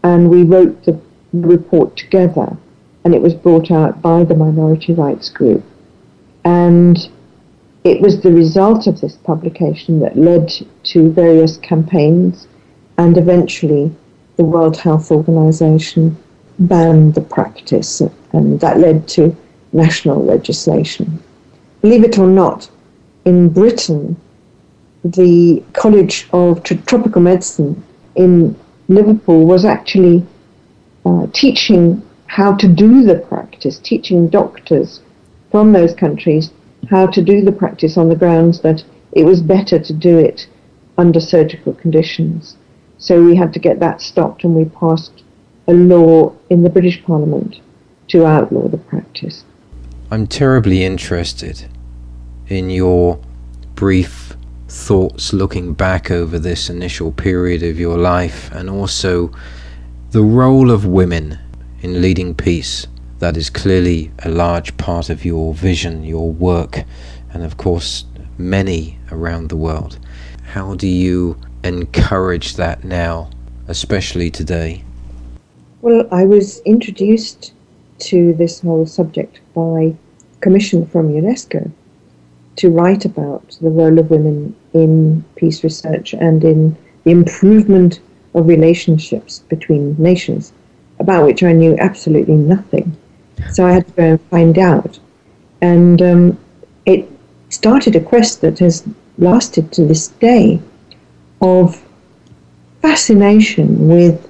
[0.02, 1.00] and we wrote the
[1.32, 2.56] report together
[3.04, 5.64] and it was brought out by the Minority Rights Group.
[6.44, 6.98] And
[7.84, 10.52] it was the result of this publication that led
[10.84, 12.48] to various campaigns
[12.96, 13.94] and eventually
[14.36, 16.16] the World Health Organization
[16.58, 18.02] banned the practice
[18.32, 19.36] and that led to
[19.72, 21.22] national legislation.
[21.82, 22.68] Believe it or not,
[23.24, 24.16] in Britain,
[25.04, 27.82] the College of Tropical Medicine
[28.16, 28.56] in
[28.88, 30.26] Liverpool was actually
[31.06, 35.00] uh, teaching how to do the practice, teaching doctors
[35.50, 36.50] from those countries
[36.90, 40.46] how to do the practice on the grounds that it was better to do it
[40.96, 42.56] under surgical conditions.
[42.98, 45.22] So we had to get that stopped and we passed
[45.66, 47.60] a law in the British Parliament
[48.08, 49.44] to outlaw the practice.
[50.10, 51.68] I'm terribly interested
[52.48, 53.20] in your
[53.74, 54.34] brief
[54.68, 59.30] thoughts looking back over this initial period of your life and also
[60.10, 61.38] the role of women
[61.80, 62.86] in leading peace.
[63.18, 66.84] That is clearly a large part of your vision, your work,
[67.32, 68.04] and of course,
[68.38, 69.98] many around the world.
[70.52, 73.30] How do you encourage that now,
[73.66, 74.84] especially today?
[75.82, 77.52] Well, I was introduced
[77.98, 79.96] to this whole subject by
[80.40, 81.72] commission from UNESCO
[82.54, 87.98] to write about the role of women in peace research and in the improvement
[88.34, 90.52] of relationships between nations,
[91.00, 92.96] about which I knew absolutely nothing.
[93.52, 94.98] So I had to go and find out.
[95.60, 96.38] And um,
[96.86, 97.10] it
[97.50, 98.84] started a quest that has
[99.18, 100.60] lasted to this day
[101.40, 101.82] of
[102.82, 104.28] fascination with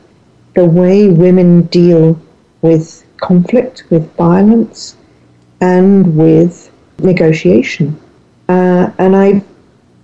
[0.55, 2.19] the way women deal
[2.63, 4.97] with conflict, with violence,
[5.61, 7.99] and with negotiation.
[8.49, 9.45] Uh, and I've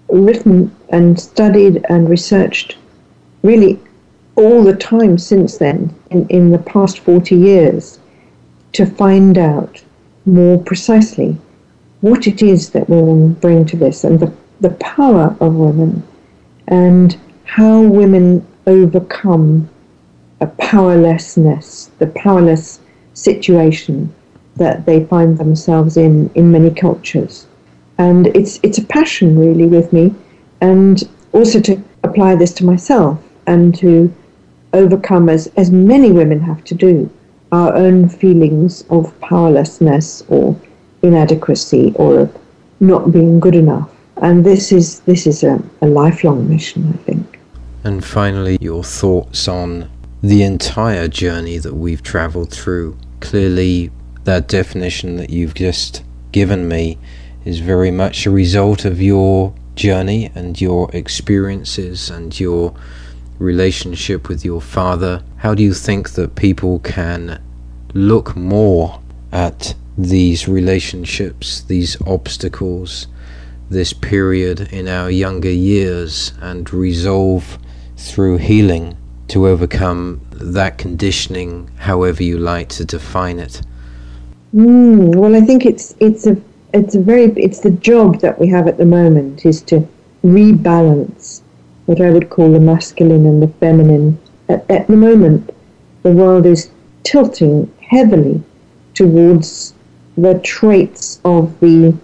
[0.09, 2.77] written and studied and researched
[3.43, 3.81] really
[4.37, 7.99] all the time since then, in, in the past 40 years,
[8.75, 9.83] to find out
[10.27, 11.37] more precisely
[12.01, 16.03] what it is that women bring to this and the, the power of women
[16.69, 19.69] and how women overcome
[20.41, 22.81] a powerlessness, the powerless
[23.15, 24.13] situation
[24.57, 27.47] that they find themselves in in many cultures.
[27.99, 30.15] And it's it's a passion really with me,
[30.61, 31.03] and
[31.33, 34.13] also to apply this to myself and to
[34.73, 37.11] overcome as as many women have to do
[37.53, 40.57] our own feelings of powerlessness or
[41.03, 42.37] inadequacy or of
[42.81, 43.91] not being good enough.
[44.19, 47.39] And this is this is a, a lifelong mission, I think.
[47.83, 49.91] And finally, your thoughts on
[50.23, 52.97] the entire journey that we've travelled through.
[53.21, 53.91] Clearly,
[54.25, 56.99] that definition that you've just given me
[57.45, 62.75] is very much a result of your journey and your experiences and your
[63.39, 65.23] relationship with your father.
[65.39, 67.43] How do you think that people can
[67.93, 69.01] look more
[69.33, 73.07] at these relationships, these obstacles,
[73.71, 77.59] this period in our younger years and resolve
[77.97, 78.97] through healing
[79.29, 83.63] to overcome that conditioning, however you like to define it?
[84.55, 86.37] Mm, well, I think it's it's a
[86.73, 89.87] it's a very it's the job that we have at the moment is to
[90.25, 91.41] rebalance
[91.87, 94.19] what I would call the masculine and the feminine.
[94.49, 95.55] At, at the moment,
[96.03, 96.71] the world is
[97.03, 98.43] tilting heavily
[98.95, 99.75] towards
[100.17, 101.95] the traits of the,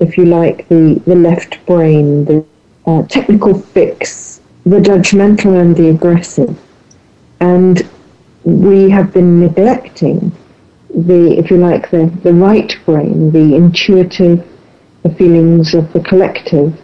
[0.00, 2.44] if you like, the, the left brain, the
[2.86, 6.58] uh, technical fix, the judgmental and the aggressive.
[7.40, 7.88] And
[8.44, 10.32] we have been neglecting
[10.94, 14.46] the, if you like, the, the right brain, the intuitive,
[15.02, 16.80] the feelings of the collective,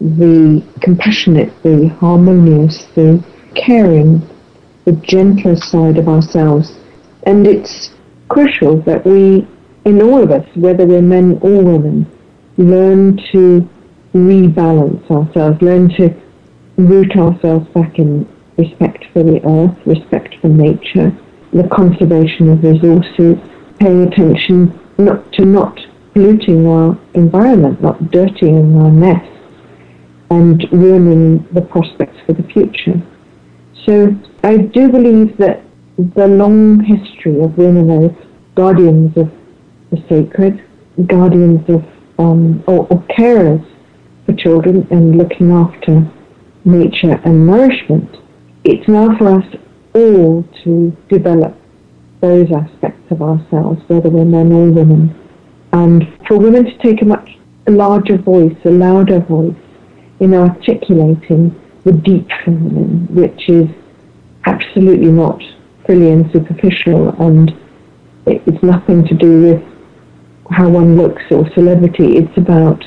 [0.00, 3.22] the compassionate, the harmonious, the
[3.54, 4.22] caring,
[4.84, 6.78] the gentler side of ourselves.
[7.24, 7.90] And it's
[8.28, 9.46] crucial that we,
[9.84, 12.06] in all of us, whether we're men or women,
[12.56, 13.68] learn to
[14.14, 16.14] rebalance ourselves, learn to
[16.76, 18.26] root ourselves back in
[18.56, 21.16] respect for the earth, respect for nature,
[21.52, 23.36] the conservation of resources,
[23.78, 25.78] paying attention not to not
[26.12, 29.37] polluting our environment, not dirtying our nests,
[30.30, 33.00] and ruining the prospects for the future.
[33.86, 34.14] So
[34.44, 35.62] I do believe that
[35.96, 38.10] the long history of women as
[38.54, 39.30] guardians of
[39.90, 40.64] the sacred,
[41.06, 41.84] guardians of
[42.18, 43.64] um, or, or carers
[44.26, 46.10] for children and looking after
[46.64, 48.16] nature and nourishment,
[48.64, 49.46] it's now for us
[49.94, 51.56] all to develop
[52.20, 55.14] those aspects of ourselves, whether we're men or women.
[55.72, 59.54] And for women to take a much larger voice, a louder voice
[60.20, 61.54] in articulating
[61.84, 63.68] the deep feminine, which is
[64.46, 65.42] absolutely not
[65.84, 67.56] frilly and superficial and
[68.26, 69.62] it's nothing to do with
[70.50, 72.16] how one looks or celebrity.
[72.16, 72.84] It's about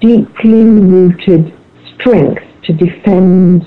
[0.00, 1.54] deeply rooted
[1.94, 3.66] strength to defend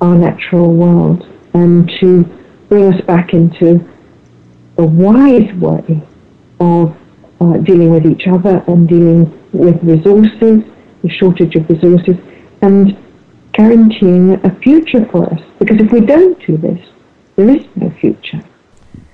[0.00, 2.24] our natural world and to
[2.68, 3.80] bring us back into
[4.78, 6.02] a wise way
[6.60, 6.96] of
[7.40, 10.62] uh, dealing with each other and dealing with resources,
[11.06, 12.16] the shortage of resources,
[12.62, 12.96] and
[13.52, 15.40] guaranteeing a future for us.
[15.58, 16.80] Because if we don't do this,
[17.36, 18.42] there is no future.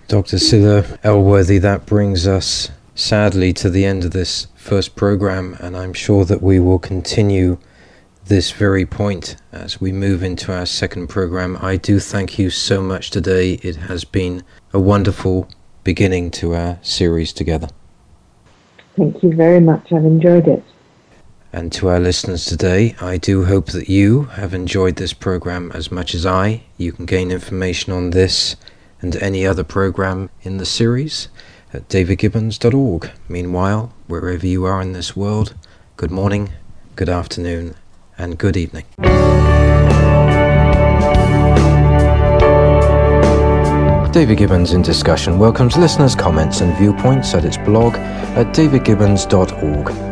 [0.08, 0.38] Dr.
[0.38, 5.92] Scilla Elworthy, that brings us sadly to the end of this first program, and I'm
[5.92, 7.58] sure that we will continue
[8.26, 11.58] this very point as we move into our second program.
[11.60, 13.54] I do thank you so much today.
[13.54, 15.48] It has been a wonderful
[15.82, 17.68] beginning to our series together.
[18.96, 19.92] Thank you very much.
[19.92, 20.62] I've enjoyed it.
[21.54, 25.92] And to our listeners today, I do hope that you have enjoyed this program as
[25.92, 26.62] much as I.
[26.78, 28.56] You can gain information on this
[29.02, 31.28] and any other program in the series
[31.74, 33.10] at davidgibbons.org.
[33.28, 35.54] Meanwhile, wherever you are in this world,
[35.98, 36.54] good morning,
[36.96, 37.74] good afternoon,
[38.16, 38.86] and good evening.
[44.10, 50.11] David Gibbons in Discussion welcomes listeners' comments and viewpoints at its blog at davidgibbons.org.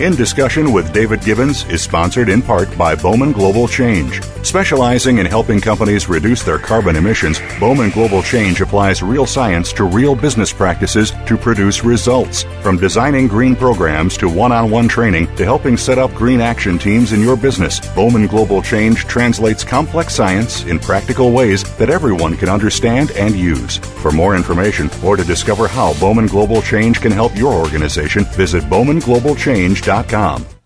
[0.00, 4.20] In Discussion with David Gibbons is sponsored in part by Bowman Global Change.
[4.48, 9.84] Specializing in helping companies reduce their carbon emissions, Bowman Global Change applies real science to
[9.84, 12.44] real business practices to produce results.
[12.62, 16.78] From designing green programs to one on one training to helping set up green action
[16.78, 22.34] teams in your business, Bowman Global Change translates complex science in practical ways that everyone
[22.34, 23.76] can understand and use.
[23.76, 28.64] For more information or to discover how Bowman Global Change can help your organization, visit
[28.64, 30.57] bowmanglobalchange.com.